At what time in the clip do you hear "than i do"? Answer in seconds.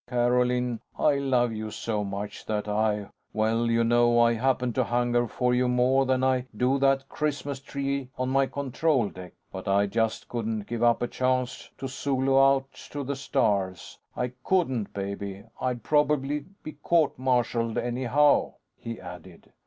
6.07-6.79